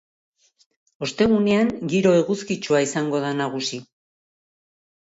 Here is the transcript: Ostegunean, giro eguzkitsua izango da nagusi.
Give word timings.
Ostegunean, 1.07 1.69
giro 1.93 2.15
eguzkitsua 2.23 2.83
izango 2.89 3.23
da 3.29 3.33
nagusi. 3.45 3.85